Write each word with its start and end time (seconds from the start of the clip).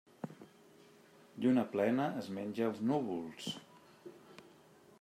Lluna 1.43 1.65
plena 1.75 2.07
es 2.21 2.29
menja 2.37 2.65
els 2.69 2.81
núvols. 2.93 3.51